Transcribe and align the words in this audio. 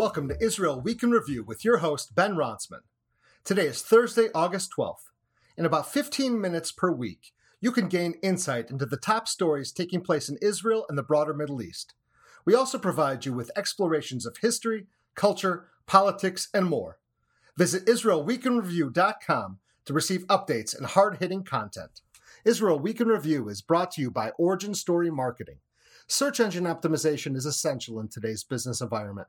Welcome 0.00 0.28
to 0.28 0.42
Israel 0.42 0.80
Week 0.80 1.02
in 1.02 1.10
Review 1.10 1.44
with 1.44 1.62
your 1.62 1.76
host, 1.76 2.14
Ben 2.14 2.34
Rontzman. 2.34 2.84
Today 3.44 3.66
is 3.66 3.82
Thursday, 3.82 4.28
August 4.34 4.70
12th. 4.74 5.10
In 5.58 5.66
about 5.66 5.92
15 5.92 6.40
minutes 6.40 6.72
per 6.72 6.90
week, 6.90 7.34
you 7.60 7.70
can 7.70 7.86
gain 7.86 8.14
insight 8.22 8.70
into 8.70 8.86
the 8.86 8.96
top 8.96 9.28
stories 9.28 9.72
taking 9.72 10.00
place 10.00 10.30
in 10.30 10.38
Israel 10.40 10.86
and 10.88 10.96
the 10.96 11.02
broader 11.02 11.34
Middle 11.34 11.60
East. 11.60 11.92
We 12.46 12.54
also 12.54 12.78
provide 12.78 13.26
you 13.26 13.34
with 13.34 13.50
explorations 13.54 14.24
of 14.24 14.38
history, 14.38 14.86
culture, 15.16 15.66
politics, 15.84 16.48
and 16.54 16.64
more. 16.64 16.98
Visit 17.58 17.84
IsraelWeekInReview.com 17.84 19.58
to 19.84 19.92
receive 19.92 20.26
updates 20.28 20.74
and 20.74 20.86
hard 20.86 21.18
hitting 21.18 21.44
content. 21.44 22.00
Israel 22.46 22.78
Week 22.78 23.02
in 23.02 23.08
Review 23.08 23.50
is 23.50 23.60
brought 23.60 23.90
to 23.90 24.00
you 24.00 24.10
by 24.10 24.30
Origin 24.38 24.72
Story 24.74 25.10
Marketing. 25.10 25.58
Search 26.06 26.40
engine 26.40 26.64
optimization 26.64 27.36
is 27.36 27.44
essential 27.44 28.00
in 28.00 28.08
today's 28.08 28.44
business 28.44 28.80
environment. 28.80 29.28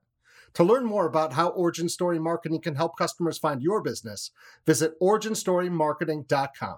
To 0.56 0.64
learn 0.64 0.86
more 0.86 1.06
about 1.06 1.34
how 1.34 1.50
Origin 1.50 1.88
Story 1.88 2.20
Marketing 2.20 2.60
can 2.60 2.76
help 2.76 2.98
customers 2.98 3.38
find 3.38 3.62
your 3.62 3.82
business, 3.82 4.32
visit 4.66 5.00
originstorymarketing.com. 5.00 6.78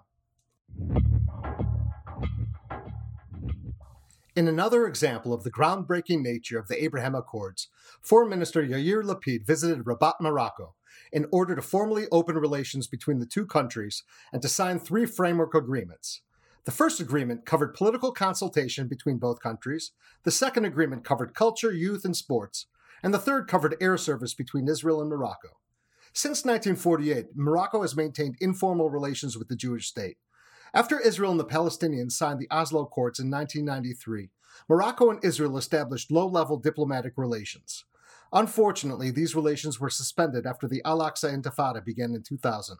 In 4.35 4.47
another 4.47 4.87
example 4.87 5.31
of 5.31 5.43
the 5.43 5.51
groundbreaking 5.51 6.21
nature 6.21 6.57
of 6.57 6.67
the 6.67 6.83
Abraham 6.83 7.13
Accords, 7.13 7.67
Foreign 8.01 8.29
Minister 8.29 8.63
Yair 8.63 9.03
Lapid 9.03 9.45
visited 9.45 9.85
Rabat, 9.85 10.15
Morocco, 10.19 10.73
in 11.11 11.27
order 11.31 11.55
to 11.55 11.61
formally 11.61 12.07
open 12.11 12.35
relations 12.37 12.87
between 12.87 13.19
the 13.19 13.27
two 13.27 13.45
countries 13.45 14.03
and 14.31 14.41
to 14.41 14.49
sign 14.49 14.79
three 14.79 15.05
framework 15.05 15.53
agreements. 15.53 16.21
The 16.65 16.71
first 16.71 16.99
agreement 16.99 17.45
covered 17.45 17.75
political 17.75 18.11
consultation 18.11 18.87
between 18.87 19.17
both 19.17 19.39
countries, 19.39 19.91
the 20.23 20.31
second 20.31 20.65
agreement 20.65 21.03
covered 21.03 21.35
culture, 21.35 21.71
youth, 21.71 22.05
and 22.05 22.15
sports, 22.15 22.65
and 23.03 23.13
the 23.13 23.19
third 23.19 23.47
covered 23.47 23.75
air 23.81 23.97
service 23.97 24.33
between 24.33 24.67
Israel 24.67 25.01
and 25.01 25.09
Morocco. 25.09 25.49
Since 26.13 26.45
1948, 26.45 27.35
Morocco 27.35 27.81
has 27.81 27.95
maintained 27.95 28.37
informal 28.39 28.89
relations 28.89 29.37
with 29.37 29.49
the 29.49 29.55
Jewish 29.55 29.87
state. 29.87 30.17
After 30.73 30.99
Israel 30.99 31.31
and 31.31 31.39
the 31.39 31.45
Palestinians 31.45 32.13
signed 32.13 32.39
the 32.39 32.49
Oslo 32.49 32.83
Accords 32.83 33.19
in 33.19 33.29
1993, 33.29 34.29
Morocco 34.69 35.09
and 35.09 35.23
Israel 35.23 35.57
established 35.57 36.11
low 36.11 36.27
level 36.27 36.57
diplomatic 36.57 37.13
relations. 37.17 37.85
Unfortunately, 38.31 39.11
these 39.11 39.35
relations 39.35 39.79
were 39.79 39.89
suspended 39.89 40.45
after 40.45 40.67
the 40.67 40.81
Al 40.85 40.99
Aqsa 40.99 41.31
Intifada 41.31 41.83
began 41.83 42.15
in 42.15 42.23
2000. 42.23 42.77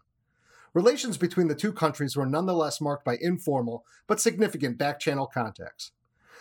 Relations 0.73 1.17
between 1.17 1.47
the 1.47 1.55
two 1.55 1.71
countries 1.71 2.15
were 2.17 2.25
nonetheless 2.25 2.81
marked 2.81 3.05
by 3.05 3.17
informal 3.21 3.85
but 4.08 4.19
significant 4.19 4.77
back 4.80 4.99
channel 4.99 5.27
contacts. 5.27 5.91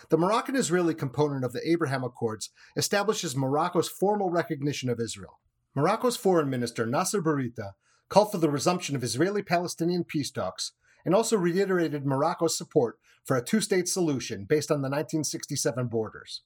The 0.09 0.17
Moroccan 0.17 0.55
Israeli 0.55 0.93
component 0.93 1.45
of 1.45 1.53
the 1.53 1.67
Abraham 1.67 2.03
Accords 2.03 2.49
establishes 2.75 3.35
Morocco's 3.35 3.87
formal 3.87 4.29
recognition 4.29 4.89
of 4.89 4.99
Israel. 4.99 5.39
Morocco's 5.75 6.17
foreign 6.17 6.49
minister, 6.49 6.85
Nasser 6.85 7.21
Bourita, 7.21 7.71
called 8.09 8.31
for 8.31 8.37
the 8.37 8.49
resumption 8.49 8.95
of 8.95 9.03
Israeli 9.03 9.41
Palestinian 9.41 10.03
peace 10.03 10.29
talks 10.29 10.73
and 11.05 11.15
also 11.15 11.37
reiterated 11.37 12.05
Morocco's 12.05 12.57
support 12.57 12.97
for 13.23 13.37
a 13.37 13.43
two 13.43 13.61
state 13.61 13.87
solution 13.87 14.45
based 14.45 14.69
on 14.69 14.81
the 14.81 14.89
1967 14.89 15.87
borders. 15.87 16.41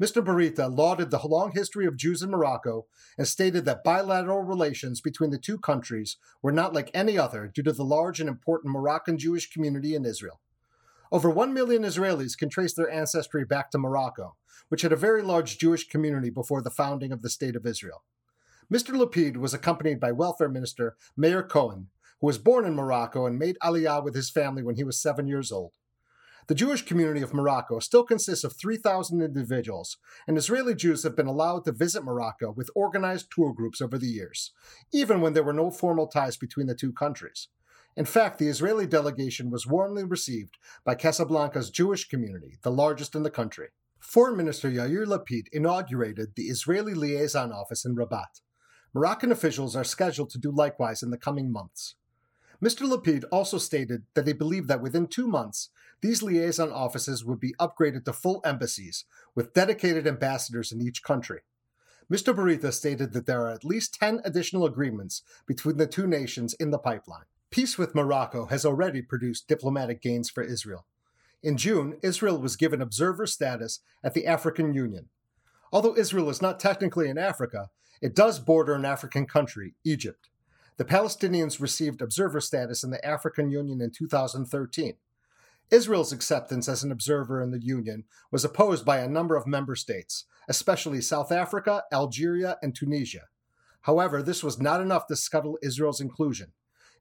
Mr. 0.00 0.22
Bourita 0.22 0.68
lauded 0.68 1.10
the 1.10 1.26
long 1.26 1.52
history 1.52 1.86
of 1.86 1.96
Jews 1.96 2.22
in 2.22 2.30
Morocco 2.30 2.86
and 3.16 3.26
stated 3.26 3.64
that 3.64 3.82
bilateral 3.82 4.42
relations 4.42 5.00
between 5.00 5.30
the 5.30 5.38
two 5.38 5.58
countries 5.58 6.18
were 6.42 6.52
not 6.52 6.74
like 6.74 6.90
any 6.92 7.16
other 7.16 7.50
due 7.52 7.62
to 7.62 7.72
the 7.72 7.84
large 7.84 8.20
and 8.20 8.28
important 8.28 8.72
Moroccan 8.72 9.18
Jewish 9.18 9.50
community 9.50 9.94
in 9.94 10.04
Israel. 10.04 10.40
Over 11.10 11.30
1 11.30 11.54
million 11.54 11.84
Israelis 11.84 12.36
can 12.36 12.50
trace 12.50 12.74
their 12.74 12.90
ancestry 12.90 13.44
back 13.44 13.70
to 13.70 13.78
Morocco, 13.78 14.36
which 14.68 14.82
had 14.82 14.92
a 14.92 14.96
very 14.96 15.22
large 15.22 15.56
Jewish 15.56 15.88
community 15.88 16.28
before 16.28 16.60
the 16.60 16.70
founding 16.70 17.12
of 17.12 17.22
the 17.22 17.30
State 17.30 17.56
of 17.56 17.64
Israel. 17.64 18.04
Mr. 18.70 18.94
Lapid 18.94 19.38
was 19.38 19.54
accompanied 19.54 20.00
by 20.00 20.12
Welfare 20.12 20.50
Minister 20.50 20.96
Meir 21.16 21.42
Cohen, 21.42 21.88
who 22.20 22.26
was 22.26 22.36
born 22.36 22.66
in 22.66 22.74
Morocco 22.74 23.24
and 23.24 23.38
made 23.38 23.56
Aliyah 23.62 24.04
with 24.04 24.14
his 24.14 24.28
family 24.28 24.62
when 24.62 24.76
he 24.76 24.84
was 24.84 25.00
seven 25.00 25.26
years 25.26 25.50
old. 25.50 25.72
The 26.48 26.54
Jewish 26.54 26.82
community 26.82 27.22
of 27.22 27.32
Morocco 27.32 27.78
still 27.78 28.04
consists 28.04 28.44
of 28.44 28.54
3,000 28.56 29.22
individuals, 29.22 29.96
and 30.26 30.36
Israeli 30.36 30.74
Jews 30.74 31.02
have 31.02 31.16
been 31.16 31.26
allowed 31.26 31.64
to 31.64 31.72
visit 31.72 32.04
Morocco 32.04 32.50
with 32.50 32.70
organized 32.74 33.28
tour 33.30 33.54
groups 33.54 33.80
over 33.80 33.96
the 33.96 34.06
years, 34.06 34.52
even 34.92 35.20
when 35.22 35.32
there 35.32 35.42
were 35.42 35.52
no 35.52 35.70
formal 35.70 36.06
ties 36.06 36.36
between 36.36 36.66
the 36.66 36.74
two 36.74 36.92
countries. 36.92 37.48
In 37.98 38.04
fact, 38.04 38.38
the 38.38 38.46
Israeli 38.46 38.86
delegation 38.86 39.50
was 39.50 39.66
warmly 39.66 40.04
received 40.04 40.56
by 40.84 40.94
Casablanca's 40.94 41.68
Jewish 41.68 42.06
community, 42.06 42.56
the 42.62 42.70
largest 42.70 43.16
in 43.16 43.24
the 43.24 43.28
country. 43.28 43.70
Foreign 43.98 44.36
Minister 44.36 44.70
Yair 44.70 45.04
Lapid 45.04 45.48
inaugurated 45.50 46.36
the 46.36 46.44
Israeli 46.44 46.94
Liaison 46.94 47.50
Office 47.50 47.84
in 47.84 47.96
Rabat. 47.96 48.40
Moroccan 48.94 49.32
officials 49.32 49.74
are 49.74 49.82
scheduled 49.82 50.30
to 50.30 50.38
do 50.38 50.52
likewise 50.52 51.02
in 51.02 51.10
the 51.10 51.18
coming 51.18 51.50
months. 51.50 51.96
Mr. 52.62 52.88
Lapid 52.88 53.24
also 53.32 53.58
stated 53.58 54.04
that 54.14 54.28
he 54.28 54.32
believed 54.32 54.68
that 54.68 54.80
within 54.80 55.08
two 55.08 55.26
months, 55.26 55.70
these 56.00 56.22
liaison 56.22 56.70
offices 56.70 57.24
would 57.24 57.40
be 57.40 57.56
upgraded 57.58 58.04
to 58.04 58.12
full 58.12 58.40
embassies 58.44 59.06
with 59.34 59.54
dedicated 59.54 60.06
ambassadors 60.06 60.70
in 60.70 60.80
each 60.80 61.02
country. 61.02 61.40
Mr. 62.08 62.32
Bourita 62.32 62.72
stated 62.72 63.12
that 63.12 63.26
there 63.26 63.42
are 63.42 63.50
at 63.50 63.64
least 63.64 63.94
10 63.94 64.20
additional 64.24 64.66
agreements 64.66 65.22
between 65.48 65.78
the 65.78 65.86
two 65.88 66.06
nations 66.06 66.54
in 66.54 66.70
the 66.70 66.78
pipeline. 66.78 67.24
Peace 67.50 67.78
with 67.78 67.94
Morocco 67.94 68.46
has 68.46 68.66
already 68.66 69.00
produced 69.00 69.48
diplomatic 69.48 70.02
gains 70.02 70.28
for 70.28 70.42
Israel. 70.42 70.84
In 71.42 71.56
June, 71.56 71.96
Israel 72.02 72.38
was 72.38 72.56
given 72.56 72.82
observer 72.82 73.26
status 73.26 73.80
at 74.04 74.12
the 74.12 74.26
African 74.26 74.74
Union. 74.74 75.08
Although 75.72 75.96
Israel 75.96 76.28
is 76.28 76.42
not 76.42 76.60
technically 76.60 77.08
in 77.08 77.16
Africa, 77.16 77.70
it 78.02 78.14
does 78.14 78.38
border 78.38 78.74
an 78.74 78.84
African 78.84 79.26
country, 79.26 79.74
Egypt. 79.82 80.28
The 80.76 80.84
Palestinians 80.84 81.60
received 81.60 82.02
observer 82.02 82.40
status 82.40 82.84
in 82.84 82.90
the 82.90 83.04
African 83.04 83.50
Union 83.50 83.80
in 83.80 83.90
2013. 83.92 84.94
Israel's 85.70 86.12
acceptance 86.12 86.68
as 86.68 86.82
an 86.82 86.92
observer 86.92 87.42
in 87.42 87.50
the 87.50 87.62
Union 87.62 88.04
was 88.30 88.44
opposed 88.44 88.84
by 88.84 88.98
a 88.98 89.08
number 89.08 89.36
of 89.36 89.46
member 89.46 89.74
states, 89.74 90.24
especially 90.48 91.00
South 91.00 91.32
Africa, 91.32 91.84
Algeria, 91.92 92.58
and 92.62 92.74
Tunisia. 92.74 93.24
However, 93.82 94.22
this 94.22 94.42
was 94.42 94.60
not 94.60 94.80
enough 94.80 95.06
to 95.06 95.16
scuttle 95.16 95.58
Israel's 95.62 96.00
inclusion. 96.00 96.52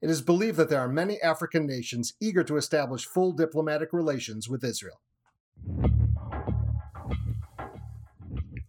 It 0.01 0.09
is 0.09 0.21
believed 0.21 0.57
that 0.57 0.69
there 0.69 0.79
are 0.79 0.87
many 0.87 1.19
African 1.21 1.65
nations 1.65 2.13
eager 2.19 2.43
to 2.43 2.57
establish 2.57 3.05
full 3.05 3.31
diplomatic 3.31 3.91
relations 3.91 4.47
with 4.47 4.63
Israel. 4.63 5.01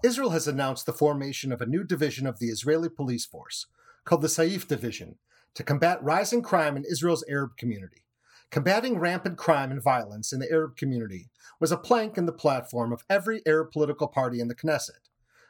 Israel 0.03 0.31
has 0.31 0.49
announced 0.49 0.87
the 0.87 0.93
formation 0.93 1.53
of 1.53 1.61
a 1.61 1.67
new 1.67 1.85
division 1.85 2.27
of 2.27 2.39
the 2.39 2.47
Israeli 2.47 2.89
police 2.89 3.27
force, 3.27 3.67
called 4.05 4.23
the 4.23 4.29
Saif 4.29 4.67
Division 4.67 5.17
to 5.55 5.63
combat 5.63 6.03
rising 6.03 6.41
crime 6.41 6.77
in 6.77 6.85
Israel's 6.85 7.25
Arab 7.29 7.57
community. 7.57 8.05
Combating 8.51 8.99
rampant 8.99 9.37
crime 9.37 9.71
and 9.71 9.83
violence 9.83 10.33
in 10.33 10.39
the 10.39 10.51
Arab 10.51 10.77
community 10.77 11.29
was 11.61 11.73
a 11.73 11.77
plank 11.77 12.17
in 12.17 12.25
the 12.25 12.33
platform 12.33 12.93
of 12.93 13.05
every 13.11 13.43
Arab 13.45 13.73
political 13.73 14.09
party 14.09 14.41
in 14.41 14.49
the 14.49 14.55
Knesset. 14.55 15.08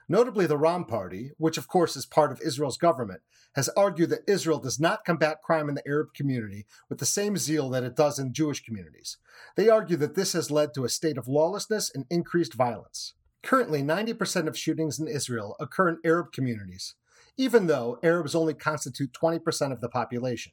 Notably, 0.08 0.46
the 0.46 0.56
Ram 0.56 0.86
Party, 0.86 1.32
which 1.36 1.58
of 1.58 1.68
course 1.68 1.94
is 1.94 2.06
part 2.06 2.32
of 2.32 2.40
Israel's 2.40 2.78
government, 2.78 3.20
has 3.54 3.68
argued 3.70 4.08
that 4.10 4.24
Israel 4.26 4.58
does 4.58 4.80
not 4.80 5.04
combat 5.04 5.42
crime 5.42 5.68
in 5.68 5.74
the 5.74 5.86
Arab 5.86 6.14
community 6.14 6.64
with 6.88 6.98
the 6.98 7.06
same 7.06 7.36
zeal 7.36 7.68
that 7.70 7.82
it 7.82 7.94
does 7.94 8.18
in 8.18 8.32
Jewish 8.32 8.64
communities. 8.64 9.18
They 9.56 9.68
argue 9.68 9.96
that 9.98 10.14
this 10.14 10.32
has 10.32 10.50
led 10.50 10.72
to 10.74 10.84
a 10.84 10.88
state 10.88 11.18
of 11.18 11.28
lawlessness 11.28 11.90
and 11.94 12.06
increased 12.08 12.54
violence. 12.54 13.14
Currently, 13.42 13.82
90% 13.82 14.48
of 14.48 14.56
shootings 14.56 14.98
in 14.98 15.08
Israel 15.08 15.56
occur 15.60 15.88
in 15.88 15.98
Arab 16.04 16.32
communities, 16.32 16.94
even 17.36 17.66
though 17.66 17.98
Arabs 18.02 18.34
only 18.34 18.54
constitute 18.54 19.12
20% 19.12 19.72
of 19.72 19.80
the 19.80 19.88
population. 19.88 20.52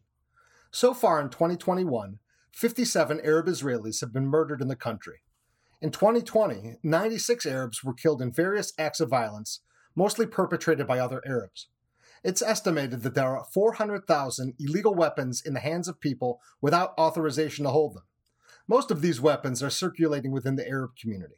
So 0.72 0.93
far 0.93 1.22
in 1.22 1.29
2021, 1.29 2.19
57 2.51 3.22
Arab 3.23 3.47
Israelis 3.47 4.01
have 4.01 4.13
been 4.13 4.28
murdered 4.28 4.61
in 4.61 4.67
the 4.67 4.75
country. 4.75 5.22
In 5.85 5.91
2020, 5.91 6.78
96 6.82 7.46
Arabs 7.46 7.84
were 7.84 7.93
killed 7.93 8.20
in 8.20 8.32
various 8.32 8.73
acts 8.76 8.99
of 8.99 9.08
violence, 9.08 9.59
mostly 9.96 10.26
perpetrated 10.26 10.87
by 10.87 10.97
other 10.97 11.22
Arabs. 11.28 11.67
It's 12.23 12.41
estimated 12.41 13.03
that 13.03 13.14
there 13.14 13.37
are 13.37 13.46
400,000 13.53 14.55
illegal 14.58 14.96
weapons 14.96 15.43
in 15.46 15.53
the 15.53 15.59
hands 15.59 15.87
of 15.87 15.99
people 15.99 16.41
without 16.59 16.97
authorization 16.97 17.66
to 17.66 17.70
hold 17.70 17.93
them. 17.93 18.05
Most 18.67 18.90
of 18.90 19.03
these 19.03 19.22
weapons 19.22 19.61
are 19.61 19.70
circulating 19.70 20.32
within 20.32 20.55
the 20.55 20.67
Arab 20.67 20.96
community. 20.99 21.35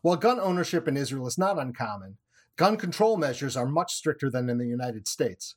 While 0.00 0.14
gun 0.14 0.38
ownership 0.38 0.86
in 0.86 0.96
Israel 0.96 1.26
is 1.26 1.36
not 1.36 1.58
uncommon, 1.58 2.18
Gun 2.54 2.76
control 2.76 3.16
measures 3.16 3.56
are 3.56 3.66
much 3.66 3.94
stricter 3.94 4.30
than 4.30 4.48
in 4.48 4.58
the 4.58 4.66
United 4.68 5.08
States. 5.08 5.56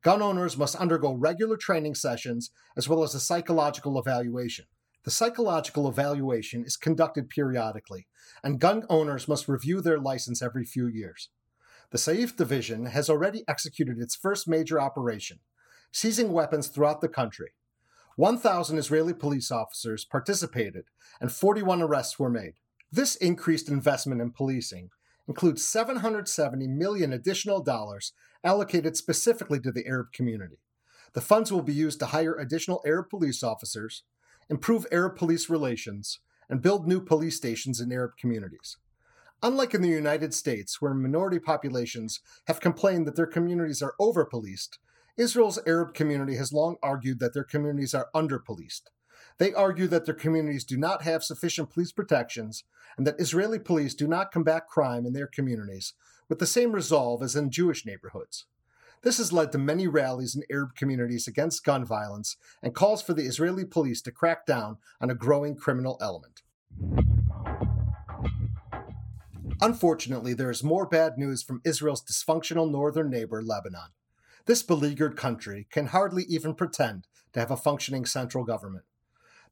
Gun 0.00 0.22
owners 0.22 0.56
must 0.56 0.76
undergo 0.76 1.12
regular 1.12 1.58
training 1.58 1.94
sessions 1.94 2.50
as 2.74 2.88
well 2.88 3.02
as 3.02 3.14
a 3.14 3.20
psychological 3.20 3.98
evaluation. 3.98 4.64
The 5.06 5.12
psychological 5.12 5.88
evaluation 5.88 6.64
is 6.64 6.76
conducted 6.76 7.30
periodically, 7.30 8.08
and 8.42 8.58
gun 8.58 8.82
owners 8.90 9.28
must 9.28 9.46
review 9.46 9.80
their 9.80 10.00
license 10.00 10.42
every 10.42 10.64
few 10.64 10.88
years. 10.88 11.28
The 11.92 11.96
Saif 11.96 12.34
Division 12.34 12.86
has 12.86 13.08
already 13.08 13.44
executed 13.46 14.00
its 14.00 14.16
first 14.16 14.48
major 14.48 14.80
operation, 14.80 15.38
seizing 15.92 16.32
weapons 16.32 16.66
throughout 16.66 17.02
the 17.02 17.08
country. 17.08 17.52
1,000 18.16 18.78
Israeli 18.78 19.14
police 19.14 19.52
officers 19.52 20.04
participated, 20.04 20.86
and 21.20 21.30
41 21.30 21.82
arrests 21.82 22.18
were 22.18 22.28
made. 22.28 22.54
This 22.90 23.14
increased 23.14 23.68
investment 23.68 24.20
in 24.20 24.32
policing 24.32 24.90
includes 25.28 25.64
770 25.64 26.66
million 26.66 27.12
additional 27.12 27.62
dollars 27.62 28.12
allocated 28.42 28.96
specifically 28.96 29.60
to 29.60 29.70
the 29.70 29.86
Arab 29.86 30.10
community. 30.12 30.58
The 31.12 31.20
funds 31.20 31.52
will 31.52 31.62
be 31.62 31.72
used 31.72 32.00
to 32.00 32.06
hire 32.06 32.34
additional 32.34 32.82
Arab 32.84 33.08
police 33.08 33.44
officers, 33.44 34.02
improve 34.48 34.86
Arab 34.90 35.16
police 35.16 35.50
relations, 35.50 36.20
and 36.48 36.62
build 36.62 36.86
new 36.86 37.00
police 37.00 37.36
stations 37.36 37.80
in 37.80 37.92
Arab 37.92 38.12
communities. 38.16 38.76
Unlike 39.42 39.74
in 39.74 39.82
the 39.82 39.88
United 39.88 40.32
States, 40.32 40.80
where 40.80 40.94
minority 40.94 41.38
populations 41.38 42.20
have 42.46 42.60
complained 42.60 43.06
that 43.06 43.16
their 43.16 43.26
communities 43.26 43.82
are 43.82 43.94
over 43.98 44.24
policed, 44.24 44.78
Israel's 45.16 45.58
Arab 45.66 45.94
community 45.94 46.36
has 46.36 46.52
long 46.52 46.76
argued 46.82 47.18
that 47.20 47.34
their 47.34 47.44
communities 47.44 47.94
are 47.94 48.08
under 48.14 48.38
policed. 48.38 48.90
They 49.38 49.52
argue 49.52 49.86
that 49.88 50.06
their 50.06 50.14
communities 50.14 50.64
do 50.64 50.76
not 50.76 51.02
have 51.02 51.22
sufficient 51.22 51.70
police 51.70 51.92
protections 51.92 52.64
and 52.96 53.06
that 53.06 53.20
Israeli 53.20 53.58
police 53.58 53.94
do 53.94 54.06
not 54.06 54.32
combat 54.32 54.66
crime 54.66 55.04
in 55.04 55.12
their 55.12 55.26
communities 55.26 55.94
with 56.28 56.38
the 56.38 56.46
same 56.46 56.72
resolve 56.72 57.22
as 57.22 57.36
in 57.36 57.50
Jewish 57.50 57.84
neighborhoods. 57.84 58.46
This 59.02 59.18
has 59.18 59.32
led 59.32 59.52
to 59.52 59.58
many 59.58 59.86
rallies 59.86 60.34
in 60.34 60.42
Arab 60.50 60.74
communities 60.74 61.28
against 61.28 61.64
gun 61.64 61.84
violence 61.84 62.36
and 62.62 62.74
calls 62.74 63.02
for 63.02 63.14
the 63.14 63.24
Israeli 63.24 63.64
police 63.64 64.02
to 64.02 64.10
crack 64.10 64.46
down 64.46 64.78
on 65.00 65.10
a 65.10 65.14
growing 65.14 65.54
criminal 65.54 65.98
element. 66.00 66.42
Unfortunately, 69.60 70.34
there 70.34 70.50
is 70.50 70.62
more 70.62 70.86
bad 70.86 71.16
news 71.16 71.42
from 71.42 71.62
Israel's 71.64 72.04
dysfunctional 72.04 72.70
northern 72.70 73.08
neighbor, 73.08 73.42
Lebanon. 73.42 73.90
This 74.44 74.62
beleaguered 74.62 75.16
country 75.16 75.66
can 75.70 75.86
hardly 75.86 76.24
even 76.24 76.54
pretend 76.54 77.06
to 77.32 77.40
have 77.40 77.50
a 77.50 77.56
functioning 77.56 78.04
central 78.04 78.44
government. 78.44 78.84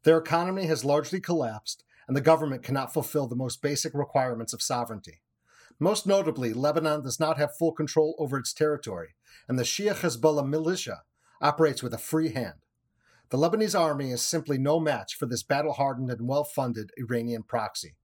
Their 0.02 0.18
economy 0.18 0.66
has 0.66 0.84
largely 0.84 1.20
collapsed, 1.20 1.84
and 2.06 2.16
the 2.16 2.20
government 2.20 2.62
cannot 2.62 2.92
fulfill 2.92 3.26
the 3.26 3.34
most 3.34 3.62
basic 3.62 3.94
requirements 3.94 4.52
of 4.52 4.62
sovereignty. 4.62 5.22
Most 5.78 6.06
notably, 6.06 6.52
Lebanon 6.52 7.02
does 7.02 7.18
not 7.18 7.38
have 7.38 7.56
full 7.56 7.72
control 7.72 8.14
over 8.18 8.38
its 8.38 8.52
territory, 8.52 9.14
and 9.48 9.58
the 9.58 9.64
Shia 9.64 9.94
Hezbollah 9.94 10.46
militia 10.46 11.02
operates 11.40 11.82
with 11.82 11.92
a 11.92 11.98
free 11.98 12.32
hand. 12.32 12.64
The 13.30 13.38
Lebanese 13.38 13.78
army 13.78 14.10
is 14.10 14.22
simply 14.22 14.58
no 14.58 14.78
match 14.78 15.14
for 15.14 15.26
this 15.26 15.42
battle 15.42 15.72
hardened 15.72 16.10
and 16.10 16.28
well 16.28 16.44
funded 16.44 16.90
Iranian 16.96 17.42
proxy. 17.42 17.96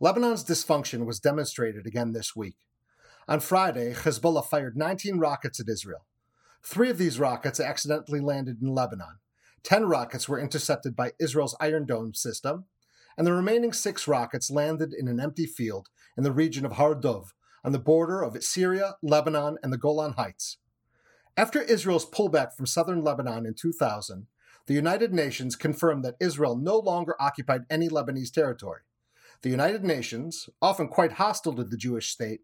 Lebanon's 0.00 0.44
dysfunction 0.44 1.06
was 1.06 1.20
demonstrated 1.20 1.86
again 1.86 2.12
this 2.12 2.36
week. 2.36 2.56
On 3.26 3.40
Friday, 3.40 3.94
Hezbollah 3.94 4.44
fired 4.44 4.76
19 4.76 5.18
rockets 5.18 5.58
at 5.58 5.68
Israel. 5.68 6.06
Three 6.62 6.90
of 6.90 6.98
these 6.98 7.18
rockets 7.18 7.58
accidentally 7.58 8.20
landed 8.20 8.60
in 8.60 8.68
Lebanon. 8.68 9.18
Ten 9.62 9.86
rockets 9.86 10.28
were 10.28 10.38
intercepted 10.38 10.94
by 10.94 11.12
Israel's 11.18 11.56
Iron 11.58 11.86
Dome 11.86 12.14
system, 12.14 12.66
and 13.16 13.26
the 13.26 13.32
remaining 13.32 13.72
six 13.72 14.06
rockets 14.06 14.50
landed 14.50 14.92
in 14.92 15.08
an 15.08 15.20
empty 15.20 15.46
field 15.46 15.88
in 16.16 16.24
the 16.24 16.32
region 16.32 16.64
of 16.64 16.72
Har 16.72 16.94
Dov, 16.94 17.34
on 17.64 17.72
the 17.72 17.78
border 17.78 18.22
of 18.22 18.42
Syria, 18.42 18.96
Lebanon, 19.02 19.56
and 19.62 19.72
the 19.72 19.78
Golan 19.78 20.12
Heights. 20.12 20.58
After 21.36 21.60
Israel's 21.60 22.08
pullback 22.08 22.54
from 22.54 22.66
southern 22.66 23.02
Lebanon 23.02 23.46
in 23.46 23.54
2000, 23.54 24.26
the 24.66 24.74
United 24.74 25.12
Nations 25.12 25.56
confirmed 25.56 26.04
that 26.04 26.16
Israel 26.20 26.56
no 26.56 26.78
longer 26.78 27.16
occupied 27.20 27.62
any 27.68 27.88
Lebanese 27.88 28.32
territory. 28.32 28.82
The 29.42 29.50
United 29.50 29.84
Nations, 29.84 30.48
often 30.62 30.88
quite 30.88 31.12
hostile 31.12 31.54
to 31.54 31.64
the 31.64 31.76
Jewish 31.76 32.10
state, 32.10 32.40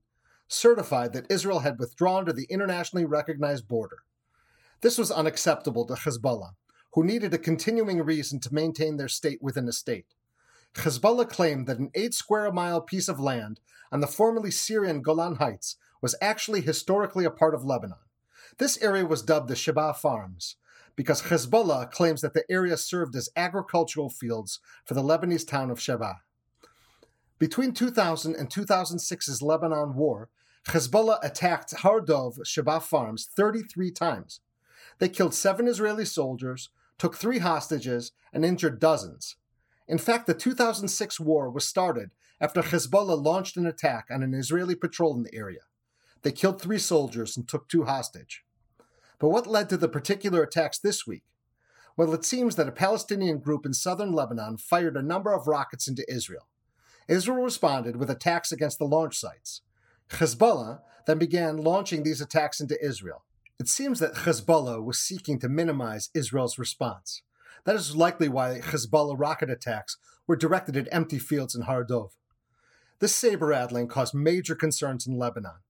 certified 0.48 1.12
that 1.12 1.30
Israel 1.30 1.60
had 1.60 1.78
withdrawn 1.78 2.26
to 2.26 2.32
the 2.32 2.46
internationally 2.50 3.04
recognized 3.04 3.68
border. 3.68 3.98
This 4.80 4.98
was 4.98 5.10
unacceptable 5.10 5.86
to 5.86 5.94
Hezbollah, 5.94 6.54
who 6.94 7.04
needed 7.04 7.32
a 7.32 7.38
continuing 7.38 8.02
reason 8.02 8.40
to 8.40 8.54
maintain 8.54 8.96
their 8.96 9.08
state 9.08 9.38
within 9.40 9.68
a 9.68 9.72
state. 9.72 10.14
Hezbollah 10.74 11.28
claimed 11.28 11.66
that 11.66 11.78
an 11.78 11.90
eight 11.94 12.14
square 12.14 12.50
mile 12.52 12.80
piece 12.80 13.08
of 13.08 13.20
land 13.20 13.60
on 13.90 14.00
the 14.00 14.06
formerly 14.06 14.50
Syrian 14.50 15.02
Golan 15.02 15.36
Heights 15.36 15.76
was 16.00 16.14
actually 16.20 16.60
historically 16.60 17.24
a 17.24 17.30
part 17.30 17.54
of 17.54 17.64
Lebanon. 17.64 17.98
This 18.58 18.78
area 18.82 19.04
was 19.04 19.22
dubbed 19.22 19.48
the 19.48 19.56
Sheba 19.56 19.94
Farms 19.94 20.56
because 20.96 21.22
Hezbollah 21.22 21.90
claims 21.90 22.20
that 22.20 22.34
the 22.34 22.44
area 22.50 22.76
served 22.76 23.16
as 23.16 23.28
agricultural 23.36 24.10
fields 24.10 24.60
for 24.84 24.94
the 24.94 25.02
Lebanese 25.02 25.46
town 25.46 25.70
of 25.70 25.80
Sheba. 25.80 26.20
Between 27.38 27.72
2000 27.72 28.34
and 28.36 28.50
2006's 28.50 29.40
Lebanon 29.40 29.94
War, 29.94 30.28
Hezbollah 30.68 31.18
attacked 31.22 31.74
Har 31.78 32.00
Dov 32.00 32.38
Sheba 32.44 32.80
Farms 32.80 33.28
33 33.34 33.90
times. 33.90 34.40
They 34.98 35.08
killed 35.08 35.34
seven 35.34 35.66
Israeli 35.66 36.04
soldiers, 36.04 36.68
took 36.98 37.16
three 37.16 37.38
hostages, 37.38 38.12
and 38.32 38.44
injured 38.44 38.78
dozens. 38.78 39.36
In 39.90 39.98
fact, 39.98 40.28
the 40.28 40.34
2006 40.34 41.18
war 41.18 41.50
was 41.50 41.66
started 41.66 42.10
after 42.40 42.62
Hezbollah 42.62 43.20
launched 43.20 43.56
an 43.56 43.66
attack 43.66 44.06
on 44.08 44.22
an 44.22 44.34
Israeli 44.34 44.76
patrol 44.76 45.16
in 45.16 45.24
the 45.24 45.34
area. 45.34 45.62
They 46.22 46.30
killed 46.30 46.62
three 46.62 46.78
soldiers 46.78 47.36
and 47.36 47.48
took 47.48 47.68
two 47.68 47.86
hostage. 47.86 48.44
But 49.18 49.30
what 49.30 49.48
led 49.48 49.68
to 49.70 49.76
the 49.76 49.88
particular 49.88 50.44
attacks 50.44 50.78
this 50.78 51.08
week? 51.08 51.24
Well, 51.96 52.14
it 52.14 52.24
seems 52.24 52.54
that 52.54 52.68
a 52.68 52.72
Palestinian 52.72 53.40
group 53.40 53.66
in 53.66 53.74
southern 53.74 54.12
Lebanon 54.12 54.58
fired 54.58 54.96
a 54.96 55.02
number 55.02 55.34
of 55.34 55.48
rockets 55.48 55.88
into 55.88 56.08
Israel. 56.08 56.46
Israel 57.08 57.42
responded 57.42 57.96
with 57.96 58.10
attacks 58.10 58.52
against 58.52 58.78
the 58.78 58.84
launch 58.84 59.18
sites. 59.18 59.62
Hezbollah 60.10 60.82
then 61.08 61.18
began 61.18 61.56
launching 61.56 62.04
these 62.04 62.20
attacks 62.20 62.60
into 62.60 62.78
Israel. 62.80 63.24
It 63.58 63.66
seems 63.66 63.98
that 63.98 64.14
Hezbollah 64.14 64.84
was 64.84 65.00
seeking 65.00 65.40
to 65.40 65.48
minimize 65.48 66.10
Israel's 66.14 66.60
response. 66.60 67.22
That 67.64 67.76
is 67.76 67.96
likely 67.96 68.28
why 68.28 68.60
Hezbollah 68.60 69.18
rocket 69.18 69.50
attacks 69.50 69.96
were 70.26 70.36
directed 70.36 70.76
at 70.76 70.88
empty 70.90 71.18
fields 71.18 71.54
in 71.54 71.62
Har 71.62 71.84
Dov. 71.84 72.12
This 73.00 73.14
saber 73.14 73.46
rattling 73.46 73.88
caused 73.88 74.14
major 74.14 74.54
concerns 74.54 75.06
in 75.06 75.18
Lebanon. 75.18 75.60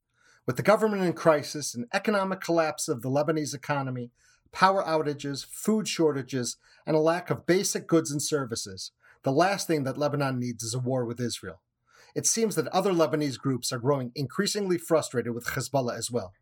With 0.47 0.57
the 0.57 0.63
government 0.63 1.03
in 1.03 1.13
crisis 1.13 1.75
and 1.75 1.87
economic 1.93 2.41
collapse 2.41 2.89
of 2.89 3.03
the 3.03 3.11
Lebanese 3.11 3.55
economy, 3.55 4.11
power 4.53 4.83
outages, 4.83 5.45
food 5.45 5.87
shortages, 5.87 6.57
and 6.87 6.97
a 6.97 7.01
lack 7.01 7.31
of 7.31 7.47
basic 7.47 7.87
goods 7.87 8.11
and 8.11 8.23
services, 8.23 8.91
the 9.23 9.33
last 9.33 9.67
thing 9.67 9.85
that 9.85 9.99
Lebanon 9.99 10.41
needs 10.41 10.63
is 10.65 10.75
a 10.75 10.79
war 10.79 11.05
with 11.05 11.21
Israel. 11.21 11.61
It 12.15 12.27
seems 12.27 12.57
that 12.57 12.67
other 12.69 12.93
Lebanese 12.93 13.39
groups 13.39 13.73
are 13.73 13.79
growing 13.79 14.11
increasingly 14.15 14.79
frustrated 14.79 15.35
with 15.35 15.47
Hezbollah 15.49 15.97
as 15.97 16.11
well. 16.11 16.33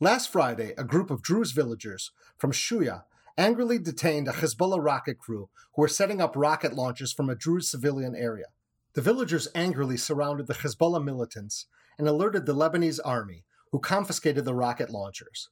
Last 0.00 0.30
Friday, 0.30 0.74
a 0.78 0.84
group 0.84 1.10
of 1.10 1.22
Druze 1.22 1.52
villagers 1.52 2.12
from 2.38 2.52
Shuya 2.52 3.02
angrily 3.38 3.78
detained 3.78 4.26
a 4.26 4.32
Hezbollah 4.32 4.84
rocket 4.84 5.18
crew 5.18 5.48
who 5.74 5.82
were 5.82 5.88
setting 5.88 6.20
up 6.20 6.34
rocket 6.36 6.74
launchers 6.74 7.12
from 7.12 7.30
a 7.30 7.36
Druze 7.36 7.70
civilian 7.70 8.16
area. 8.16 8.46
The 8.94 9.00
villagers 9.00 9.46
angrily 9.54 9.96
surrounded 9.96 10.48
the 10.48 10.54
Hezbollah 10.54 11.04
militants 11.04 11.66
and 11.96 12.08
alerted 12.08 12.46
the 12.46 12.54
Lebanese 12.54 12.98
army, 13.04 13.44
who 13.70 13.78
confiscated 13.78 14.44
the 14.44 14.54
rocket 14.54 14.90
launchers. 14.90 15.50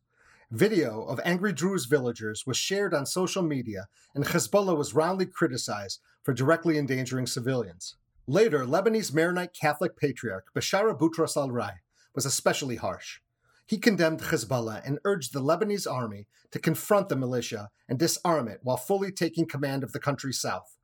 Video 0.50 1.04
of 1.04 1.20
angry 1.25 1.52
Druze 1.52 1.87
villagers 1.87 2.44
was 2.44 2.56
shared 2.56 2.92
on 2.92 3.06
social 3.06 3.42
media, 3.42 3.87
and 4.14 4.25
Hezbollah 4.25 4.76
was 4.76 4.94
roundly 4.94 5.26
criticized 5.26 6.00
for 6.25 6.34
directly 6.34 6.78
endangering 6.78 7.26
civilians. 7.26 7.94
Later, 8.26 8.64
Lebanese 8.64 9.14
Maronite 9.14 9.52
Catholic 9.52 9.96
Patriarch 9.96 10.46
Bashar 10.54 10.96
Boutros 10.99 11.37
al 11.37 11.52
Rai 11.52 11.82
was 12.14 12.26
especially 12.26 12.76
harsh. 12.76 13.20
He 13.66 13.78
condemned 13.78 14.20
Hezbollah 14.20 14.82
and 14.87 15.00
urged 15.04 15.32
the 15.32 15.42
Lebanese 15.42 15.90
army 15.90 16.28
to 16.52 16.61
confront 16.61 17.08
the 17.08 17.16
militia 17.16 17.70
and 17.88 17.99
disarm 17.99 18.46
it 18.46 18.61
while 18.62 18.76
fully 18.76 19.11
taking 19.11 19.46
command 19.46 19.82
of 19.82 19.92
the 19.92 19.99
country's 19.99 20.40
south. 20.40 20.78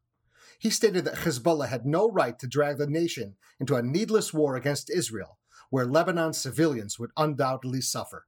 He 0.59 0.69
stated 0.69 1.05
that 1.05 1.19
Hezbollah 1.19 1.69
had 1.69 1.87
no 1.87 2.11
right 2.11 2.39
to 2.41 2.49
drag 2.49 2.79
the 2.79 2.89
nation 2.89 3.37
into 3.61 3.77
a 3.77 3.83
needless 3.83 4.35
war 4.35 4.57
against 4.57 4.91
Israel, 4.91 5.39
where 5.71 5.87
Lebanon's 5.87 6.39
civilians 6.39 6.99
would 6.99 7.11
undoubtedly 7.17 7.81
suffer. 7.81 8.27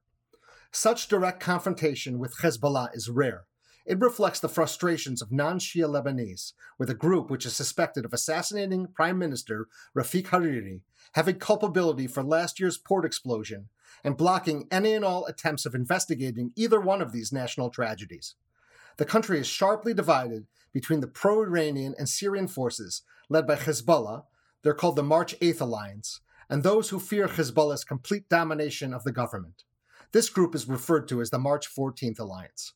Such 0.71 1.07
direct 1.07 1.41
confrontation 1.41 2.17
with 2.17 2.37
Hezbollah 2.37 2.95
is 2.95 3.09
rare. 3.09 3.45
It 3.85 3.99
reflects 3.99 4.39
the 4.39 4.49
frustrations 4.49 5.21
of 5.21 5.31
non 5.31 5.59
Shia 5.59 5.87
Lebanese, 5.87 6.53
with 6.79 6.89
a 6.89 6.95
group 6.95 7.29
which 7.29 7.45
is 7.45 7.55
suspected 7.55 8.03
of 8.03 8.13
assassinating 8.13 8.87
Prime 8.87 9.19
Minister 9.19 9.67
Rafik 9.95 10.27
Hariri, 10.27 10.81
having 11.13 11.39
culpability 11.39 12.07
for 12.07 12.23
last 12.23 12.59
year's 12.59 12.77
port 12.77 13.05
explosion, 13.05 13.69
and 14.05 14.15
blocking 14.15 14.67
any 14.69 14.93
and 14.93 15.03
all 15.03 15.25
attempts 15.25 15.65
of 15.65 15.73
investigating 15.73 16.51
either 16.55 16.79
one 16.79 17.01
of 17.01 17.11
these 17.11 17.33
national 17.33 17.71
tragedies. 17.71 18.35
The 18.97 19.03
country 19.03 19.39
is 19.39 19.47
sharply 19.47 19.95
divided 19.95 20.45
between 20.71 20.99
the 20.99 21.07
pro 21.07 21.41
Iranian 21.41 21.95
and 21.97 22.07
Syrian 22.07 22.47
forces 22.47 23.01
led 23.29 23.47
by 23.47 23.55
Hezbollah, 23.55 24.25
they're 24.61 24.75
called 24.75 24.95
the 24.95 25.01
March 25.01 25.37
8th 25.39 25.59
Alliance, 25.59 26.21
and 26.47 26.61
those 26.61 26.89
who 26.89 26.99
fear 26.99 27.27
Hezbollah's 27.27 27.83
complete 27.83 28.29
domination 28.29 28.93
of 28.93 29.03
the 29.03 29.11
government. 29.11 29.63
This 30.11 30.29
group 30.29 30.53
is 30.53 30.67
referred 30.67 31.07
to 31.07 31.19
as 31.19 31.31
the 31.31 31.39
March 31.39 31.67
14th 31.67 32.19
Alliance. 32.19 32.73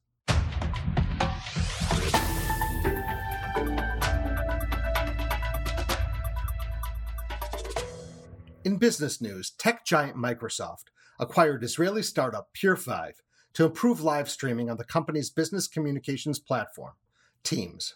In 8.65 8.77
business 8.77 9.21
news, 9.21 9.51
tech 9.51 9.85
giant 9.85 10.17
Microsoft 10.17 10.85
acquired 11.19 11.63
Israeli 11.63 12.01
startup 12.01 12.49
Peer5 12.53 13.13
to 13.53 13.65
improve 13.65 14.01
live 14.01 14.29
streaming 14.29 14.69
on 14.69 14.77
the 14.77 14.83
company's 14.83 15.29
business 15.29 15.67
communications 15.67 16.39
platform, 16.39 16.93
Teams. 17.43 17.95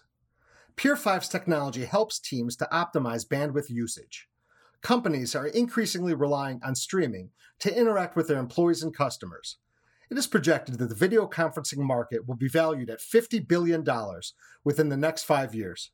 Peer5's 0.75 1.30
technology 1.30 1.86
helps 1.86 2.20
teams 2.20 2.56
to 2.58 2.68
optimize 2.72 3.27
bandwidth 3.27 3.70
usage. 3.70 4.27
companies 4.82 5.34
are 5.34 5.48
increasingly 5.48 6.13
relying 6.13 6.60
on 6.63 6.75
streaming 6.75 7.30
to 7.60 7.74
interact 7.74 8.15
with 8.18 8.27
their 8.27 8.39
employees 8.39 8.84
and 8.84 8.94
customers. 8.94 9.58
It 10.10 10.18
is 10.18 10.27
projected 10.27 10.77
that 10.80 10.89
the 10.89 10.96
video 10.96 11.27
conferencing 11.27 11.77
market 11.77 12.27
will 12.27 12.36
be 12.36 12.50
valued 12.50 12.89
at 12.89 13.00
$50 13.00 13.48
billion 13.48 13.86
within 14.65 14.89
the 14.89 14.98
next 14.98 15.24
five 15.24 15.56
years. 15.56 15.92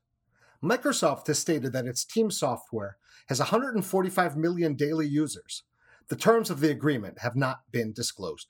Microsoft 0.64 1.28
has 1.28 1.38
stated 1.38 1.72
that 1.74 1.86
its 1.86 2.04
Teams 2.04 2.38
software 2.38 2.98
has 3.28 3.40
145 3.40 4.36
million 4.36 4.74
daily 4.74 5.08
users. 5.08 5.64
The 6.10 6.16
terms 6.16 6.50
of 6.50 6.60
the 6.60 6.72
agreement 6.72 7.20
have 7.20 7.36
not 7.36 7.60
been 7.72 7.94
disclosed. 7.94 8.48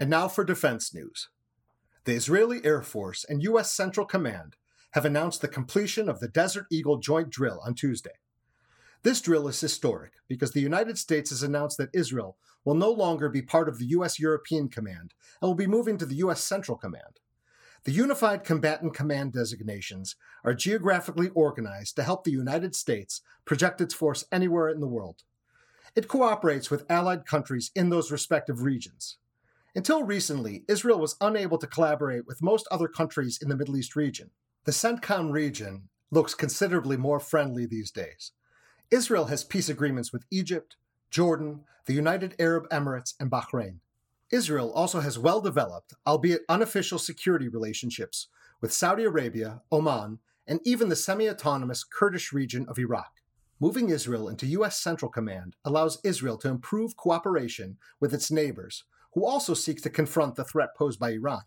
And 0.00 0.08
now 0.08 0.28
for 0.28 0.44
defense 0.44 0.94
news. 0.94 1.28
The 2.04 2.14
Israeli 2.14 2.64
Air 2.64 2.80
Force 2.80 3.22
and 3.28 3.42
U.S. 3.42 3.74
Central 3.74 4.06
Command 4.06 4.56
have 4.92 5.04
announced 5.04 5.42
the 5.42 5.48
completion 5.48 6.08
of 6.08 6.20
the 6.20 6.28
Desert 6.28 6.64
Eagle 6.70 6.96
joint 6.96 7.28
drill 7.28 7.60
on 7.66 7.74
Tuesday. 7.74 8.18
This 9.02 9.20
drill 9.20 9.46
is 9.46 9.60
historic 9.60 10.12
because 10.26 10.52
the 10.52 10.60
United 10.62 10.96
States 10.96 11.28
has 11.28 11.42
announced 11.42 11.76
that 11.76 11.90
Israel 11.92 12.38
will 12.64 12.74
no 12.74 12.90
longer 12.90 13.28
be 13.28 13.42
part 13.42 13.68
of 13.68 13.78
the 13.78 13.86
U.S. 13.88 14.18
European 14.18 14.70
Command 14.70 15.12
and 15.42 15.48
will 15.48 15.54
be 15.54 15.66
moving 15.66 15.98
to 15.98 16.06
the 16.06 16.16
U.S. 16.16 16.42
Central 16.42 16.78
Command. 16.78 17.20
The 17.84 17.92
Unified 17.92 18.44
Combatant 18.44 18.94
Command 18.94 19.34
designations 19.34 20.16
are 20.42 20.54
geographically 20.54 21.28
organized 21.34 21.96
to 21.96 22.02
help 22.02 22.24
the 22.24 22.30
United 22.30 22.74
States 22.74 23.20
project 23.44 23.78
its 23.78 23.92
force 23.92 24.24
anywhere 24.32 24.70
in 24.70 24.80
the 24.80 24.88
world. 24.88 25.22
It 25.94 26.08
cooperates 26.08 26.70
with 26.70 26.90
allied 26.90 27.26
countries 27.26 27.70
in 27.74 27.90
those 27.90 28.10
respective 28.10 28.62
regions. 28.62 29.18
Until 29.74 30.02
recently, 30.02 30.64
Israel 30.66 30.98
was 30.98 31.16
unable 31.20 31.58
to 31.58 31.66
collaborate 31.66 32.26
with 32.26 32.40
most 32.40 32.66
other 32.70 32.88
countries 32.88 33.38
in 33.42 33.50
the 33.50 33.56
Middle 33.56 33.76
East 33.76 33.94
region. 33.94 34.30
The 34.64 34.72
CENTCOM 34.72 35.30
region 35.30 35.90
looks 36.10 36.34
considerably 36.34 36.96
more 36.96 37.20
friendly 37.20 37.66
these 37.66 37.90
days. 37.90 38.32
Israel 38.90 39.26
has 39.26 39.44
peace 39.44 39.68
agreements 39.68 40.10
with 40.10 40.24
Egypt, 40.30 40.76
Jordan, 41.10 41.64
the 41.84 41.92
United 41.92 42.34
Arab 42.38 42.66
Emirates, 42.70 43.12
and 43.20 43.30
Bahrain. 43.30 43.80
Israel 44.34 44.72
also 44.72 44.98
has 44.98 45.16
well 45.16 45.40
developed, 45.40 45.94
albeit 46.04 46.42
unofficial, 46.48 46.98
security 46.98 47.46
relationships 47.46 48.26
with 48.60 48.72
Saudi 48.72 49.04
Arabia, 49.04 49.62
Oman, 49.70 50.18
and 50.48 50.58
even 50.64 50.88
the 50.88 50.96
semi 50.96 51.30
autonomous 51.30 51.84
Kurdish 51.84 52.32
region 52.32 52.66
of 52.68 52.76
Iraq. 52.76 53.12
Moving 53.60 53.90
Israel 53.90 54.28
into 54.28 54.46
U.S. 54.58 54.80
Central 54.80 55.08
Command 55.08 55.54
allows 55.64 56.00
Israel 56.02 56.36
to 56.38 56.48
improve 56.48 56.96
cooperation 56.96 57.76
with 58.00 58.12
its 58.12 58.32
neighbors, 58.32 58.82
who 59.12 59.24
also 59.24 59.54
seek 59.54 59.80
to 59.82 59.88
confront 59.88 60.34
the 60.34 60.42
threat 60.42 60.70
posed 60.76 60.98
by 60.98 61.10
Iran. 61.10 61.42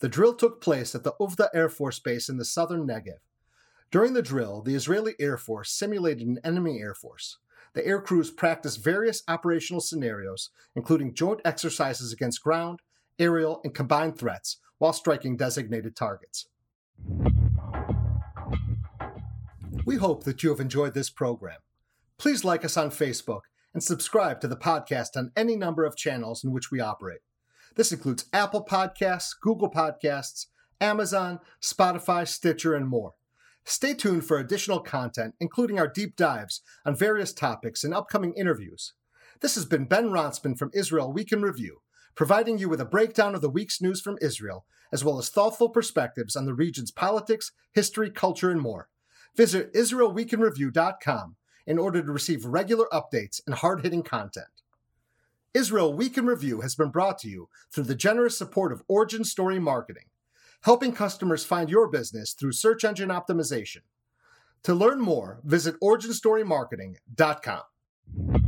The 0.00 0.08
drill 0.08 0.32
took 0.32 0.62
place 0.62 0.94
at 0.94 1.04
the 1.04 1.12
Uvda 1.20 1.50
Air 1.52 1.68
Force 1.68 1.98
Base 1.98 2.30
in 2.30 2.38
the 2.38 2.46
southern 2.46 2.86
Negev. 2.86 3.20
During 3.90 4.14
the 4.14 4.22
drill, 4.22 4.62
the 4.62 4.74
Israeli 4.74 5.16
Air 5.20 5.36
Force 5.36 5.70
simulated 5.70 6.26
an 6.26 6.40
enemy 6.42 6.80
air 6.80 6.94
force. 6.94 7.36
The 7.76 7.86
air 7.86 8.00
crews 8.00 8.30
practiced 8.30 8.82
various 8.82 9.22
operational 9.28 9.82
scenarios, 9.82 10.48
including 10.74 11.12
joint 11.12 11.42
exercises 11.44 12.10
against 12.10 12.42
ground, 12.42 12.80
aerial, 13.18 13.60
and 13.64 13.74
combined 13.74 14.16
threats, 14.16 14.56
while 14.78 14.94
striking 14.94 15.36
designated 15.36 15.94
targets. 15.94 16.46
We 19.84 19.96
hope 19.96 20.24
that 20.24 20.42
you 20.42 20.48
have 20.48 20.58
enjoyed 20.58 20.94
this 20.94 21.10
program. 21.10 21.58
Please 22.16 22.44
like 22.44 22.64
us 22.64 22.78
on 22.78 22.88
Facebook 22.88 23.42
and 23.74 23.82
subscribe 23.82 24.40
to 24.40 24.48
the 24.48 24.56
podcast 24.56 25.14
on 25.14 25.32
any 25.36 25.54
number 25.54 25.84
of 25.84 25.98
channels 25.98 26.42
in 26.42 26.52
which 26.52 26.70
we 26.70 26.80
operate. 26.80 27.20
This 27.74 27.92
includes 27.92 28.24
Apple 28.32 28.64
Podcasts, 28.64 29.34
Google 29.38 29.70
Podcasts, 29.70 30.46
Amazon, 30.80 31.40
Spotify, 31.60 32.26
Stitcher, 32.26 32.74
and 32.74 32.88
more. 32.88 33.12
Stay 33.68 33.94
tuned 33.94 34.24
for 34.24 34.38
additional 34.38 34.78
content, 34.78 35.34
including 35.40 35.76
our 35.76 35.88
deep 35.88 36.14
dives 36.14 36.62
on 36.84 36.94
various 36.94 37.32
topics 37.32 37.82
and 37.82 37.92
upcoming 37.92 38.32
interviews. 38.34 38.92
This 39.40 39.56
has 39.56 39.64
been 39.64 39.86
Ben 39.86 40.10
Ronspun 40.10 40.56
from 40.56 40.70
Israel 40.72 41.12
Week 41.12 41.32
in 41.32 41.42
Review, 41.42 41.82
providing 42.14 42.58
you 42.58 42.68
with 42.68 42.80
a 42.80 42.84
breakdown 42.84 43.34
of 43.34 43.40
the 43.40 43.50
week's 43.50 43.82
news 43.82 44.00
from 44.00 44.18
Israel, 44.22 44.66
as 44.92 45.02
well 45.02 45.18
as 45.18 45.30
thoughtful 45.30 45.68
perspectives 45.68 46.36
on 46.36 46.46
the 46.46 46.54
region's 46.54 46.92
politics, 46.92 47.50
history, 47.72 48.08
culture, 48.08 48.52
and 48.52 48.60
more. 48.60 48.88
Visit 49.34 49.74
IsraelWeekinReview.com 49.74 51.34
in 51.66 51.78
order 51.78 52.00
to 52.00 52.12
receive 52.12 52.44
regular 52.44 52.86
updates 52.92 53.40
and 53.46 53.56
hard 53.56 53.82
hitting 53.82 54.04
content. 54.04 54.46
Israel 55.54 55.92
Week 55.92 56.16
in 56.16 56.26
Review 56.26 56.60
has 56.60 56.76
been 56.76 56.90
brought 56.90 57.18
to 57.18 57.28
you 57.28 57.48
through 57.72 57.84
the 57.84 57.96
generous 57.96 58.38
support 58.38 58.72
of 58.72 58.84
Origin 58.86 59.24
Story 59.24 59.58
Marketing, 59.58 60.04
helping 60.66 60.92
customers 60.92 61.44
find 61.44 61.70
your 61.70 61.88
business 61.88 62.32
through 62.32 62.50
search 62.50 62.84
engine 62.84 63.08
optimization. 63.08 63.82
To 64.64 64.74
learn 64.74 65.00
more, 65.00 65.40
visit 65.44 65.76
originstorymarketing.com. 65.80 68.45